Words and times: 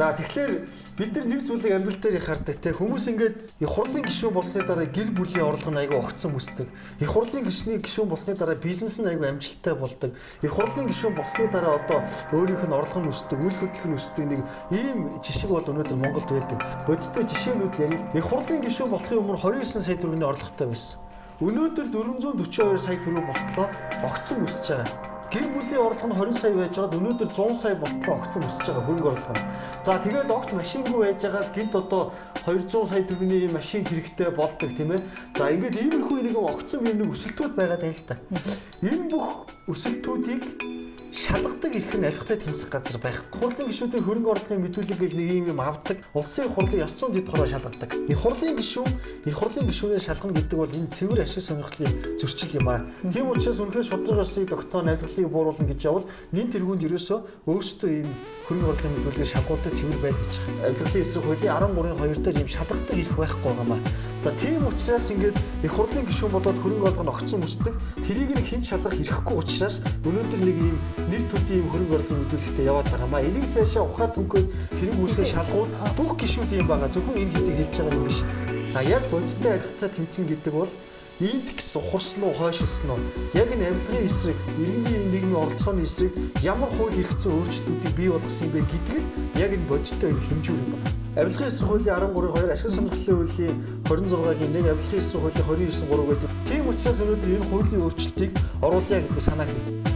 За 0.00 0.16
тэгэхээр 0.16 0.52
бид 0.96 1.12
нар 1.12 1.26
нэг 1.28 1.40
зүйлийг 1.44 1.76
амьдрал 1.76 2.00
дээр 2.00 2.24
хардаг 2.24 2.56
те 2.56 2.72
хүмүүс 2.72 3.04
ингээд 3.12 3.36
их 3.60 3.68
хурлын 3.68 4.00
гишүүн 4.00 4.32
болсны 4.32 4.64
дараа 4.64 4.88
гэр 4.88 5.12
бүлийн 5.12 5.44
орлого 5.44 5.76
нь 5.76 5.80
айгүй 5.84 6.00
огцсон 6.00 6.32
үсдэг. 6.40 6.72
Их 7.04 7.12
хурлын 7.12 7.44
гишний 7.44 7.76
гишүүн 7.76 8.08
болсны 8.08 8.32
дараа 8.32 8.56
бизнес 8.56 8.96
нь 8.96 9.04
айгүй 9.04 9.28
амжилттай 9.28 9.76
болдог. 9.76 10.16
Их 10.40 10.56
хурлын 10.56 10.88
гишүүн 10.88 11.12
болсны 11.20 11.52
дараа 11.52 11.76
одоо 11.76 12.00
өөрийнх 12.32 12.64
нь 12.64 12.72
орлого 12.72 13.04
нь 13.04 13.12
өсдөг, 13.12 13.44
үйл 13.44 13.60
хөдлөх 13.60 13.84
нь 13.92 13.96
өсдөг 14.00 14.24
нэг 14.24 14.40
ийм 14.72 15.20
жишг 15.20 15.52
бол 15.52 15.68
өнөөдөр 15.68 16.00
Монголд 16.00 16.32
байдаг. 16.32 16.64
Бодиттой 16.88 17.28
жишээнүүд 17.28 17.76
ярил. 17.84 18.04
Их 18.16 18.24
хурлын 18.24 18.64
гишүүн 18.64 18.88
болохын 18.96 19.20
өмнө 19.20 19.36
29 19.36 19.84
сая 19.84 20.00
төгрөгийн 20.00 20.32
орлоготой 20.32 20.72
байсан. 20.72 20.96
Өнөөдөр 21.44 21.86
442 21.92 22.80
сая 22.88 22.96
төгрөг 23.04 23.28
болтлоо 23.28 23.68
огцсон 24.08 24.48
өсөж 24.48 24.80
байгаа 24.80 25.09
гэр 25.30 25.46
бүлийн 25.54 25.82
орлого 25.86 26.10
нь 26.10 26.18
20 26.18 26.40
сая 26.42 26.54
байж 26.58 26.74
байгаад 26.74 26.96
өнөөдөр 26.98 27.30
100 27.30 27.54
сая 27.54 27.74
болтлоо 27.78 28.14
огцсон 28.18 28.42
өсөж 28.48 28.66
байгаа 28.66 28.84
хөрөнгө 28.86 29.10
орлого 29.14 29.34
нь. 29.38 29.46
За 29.86 29.92
тэгэл 30.02 30.34
огт 30.34 30.50
машингүй 30.58 30.98
байж 31.06 31.20
байгаа 31.22 31.44
гинт 31.54 31.74
одоо 31.78 32.02
200 32.46 32.90
сая 32.90 33.02
төгрөгийн 33.06 33.54
машин 33.54 33.86
хэрэгтэй 33.86 34.30
болдог 34.34 34.70
тийм 34.74 34.90
ээ. 34.90 35.00
За 35.38 35.50
ингээд 35.54 35.80
иймэрхүү 35.86 36.18
нэг 36.26 36.36
огцсон 36.36 36.82
юм 36.82 36.98
нэг 36.98 37.08
өсөлтүүд 37.14 37.52
байгаа 37.54 37.78
тань 37.78 37.94
л 37.94 38.06
та. 38.10 38.14
Энэ 38.82 39.06
бүх 39.06 39.28
өсөлтүүдийг 39.70 40.42
шалгадаг 41.20 41.76
их 41.76 41.94
нь 41.94 42.04
алихтай 42.04 42.36
тэмцэх 42.36 42.70
газар 42.70 43.00
байх. 43.00 43.24
Хурлын 43.36 43.68
гишүүдийн 43.68 44.04
хөрөнгө 44.04 44.30
орлогын 44.32 44.64
мэдүүлэг 44.64 44.98
гэж 45.04 45.12
нэг 45.12 45.28
юм 45.44 45.46
юм 45.52 45.60
авдаг. 45.60 46.00
Улсын 46.16 46.48
хурлын 46.48 46.80
ёс 46.80 46.96
зүйн 46.96 47.12
дэд 47.12 47.28
хороо 47.28 47.44
шалгадаг. 47.44 47.92
Их 48.08 48.18
хурлын 48.18 48.56
гишүүн, 48.56 48.88
их 49.28 49.36
хурлын 49.36 49.68
гишүүнээ 49.68 50.00
шалгана 50.00 50.32
гэдэг 50.40 50.56
бол 50.56 50.72
энэ 50.72 50.88
цэвэр 50.96 51.20
ашиг 51.20 51.44
сонирхлын 51.44 52.16
зөрчил 52.16 52.56
юм 52.56 52.68
аа. 52.72 52.88
Тийм 53.12 53.28
учраас 53.28 53.60
үнэхээр 53.60 53.84
шудраг 53.84 54.24
ёсыг 54.24 54.48
тогтоо 54.48 54.80
найдварлыг 54.80 55.28
бууруулна 55.28 55.68
гэж 55.68 55.80
явал 55.84 56.08
нин 56.32 56.48
тэргуунд 56.48 56.88
ерөөсөө 56.88 57.18
өөрсдөө 57.44 57.90
ийм 58.00 58.08
хөрөнгө 58.48 58.70
орлогын 58.72 58.94
мэдүүлгээ 58.96 59.28
шалгуулдаг 59.28 59.72
цэвэр 59.76 60.00
байл 60.00 60.16
гэж. 60.24 60.34
Амьдралын 60.64 61.04
эсрэг 61.04 61.24
хуулийн 61.28 61.52
13-2 61.52 62.24
дээр 62.24 62.40
ийм 62.40 62.48
шалгадаг 62.48 62.96
ирэх 62.96 63.16
байхгүй 63.20 63.44
байгаамаа. 63.44 63.80
За 64.22 64.32
тийм 64.32 64.66
учраас 64.68 65.10
ингээд 65.10 65.36
их 65.64 65.72
хурлын 65.72 66.04
гишүүн 66.04 66.32
болоод 66.36 66.60
хөрөнгө 66.60 66.92
орлого 66.92 67.04
нь 67.08 67.12
огцсон 67.12 67.40
өсдөг. 67.40 67.72
Тэрийг 68.04 68.36
нэг 68.36 68.44
хэн 68.44 68.60
шалгах 68.60 68.92
ирэхгүй 69.00 69.36
учраас 69.40 69.80
өнөөдөр 70.04 70.40
нэг 70.44 70.56
ийм 70.60 70.76
нэр 71.08 71.24
төдий 71.32 71.56
ийм 71.56 71.72
хөрөнгө 71.72 71.96
орлогын 71.96 72.20
мэдүүлэгтэй 72.28 72.68
яваад 72.68 72.88
байгаа 72.92 73.08
маа. 73.08 73.24
Энийг 73.24 73.48
цаашаа 73.48 73.88
ухаад 73.88 74.12
хөнгөө 74.20 74.42
хэрэг 74.76 75.00
үүсгэж 75.00 75.28
шалгуул 75.32 75.72
бүх 75.96 76.20
гишүүд 76.20 76.52
ийм 76.52 76.68
байгаа. 76.68 76.92
Зөвхөн 76.92 77.16
энэ 77.16 77.32
хэдийг 77.32 77.56
хэлж 77.64 77.74
байгаа 77.80 77.96
юм 77.96 78.04
биш. 78.04 78.20
А 78.76 78.80
яг 78.84 79.02
бодиттой 79.08 79.52
адилхан 79.56 79.88
тэмцэн 79.88 80.24
гэдэг 80.28 80.52
бол 80.52 80.70
индекс 81.20 81.76
ухарсан 81.76 82.22
уу 82.24 82.32
хойшилсан 82.32 82.90
уу 82.90 83.00
яг 83.34 83.52
энэ 83.52 83.68
авилгын 83.68 84.06
эсрэг 84.08 84.36
иргэний 84.56 85.04
нийгмийн 85.12 85.36
оролцооны 85.36 85.84
эсрэг 85.84 86.12
ямар 86.40 86.70
хууль 86.80 86.96
хэрэгцээ 86.96 87.32
өөрчлөлтүүдийг 87.32 87.94
бий 87.96 88.08
болгосон 88.08 88.48
юм 88.48 88.52
бэ 88.56 88.60
л 88.64 89.04
яг 89.36 89.52
энэ 89.52 89.68
бодиттой 89.68 90.12
хэмжүүр 90.16 90.56
юм 90.56 90.70
байна. 90.72 90.88
Авилгын 91.20 91.48
эсрэг 91.52 91.68
хуулийн 91.68 91.92
13-2 91.92 92.52
ашиг 92.56 92.70
сонирхлын 92.72 93.16
хуулийн 93.20 93.56
26-гийн 93.84 94.52
нэг 94.56 94.66
авилгын 94.72 95.00
эсрэг 95.04 95.20
хуулийн 95.20 95.68
29-3 95.68 96.08
гэдэг. 96.08 96.30
Тийм 96.48 96.68
учраас 96.72 97.00
өнөөдөр 97.04 97.30
энэ 97.36 97.48
хуулийн 97.52 97.82
өөрчлөлтийг 97.84 98.32
оруулъя 98.64 99.00
гэдэг 99.04 99.20
санаа 99.20 99.44
хэлдэг. 99.44 99.89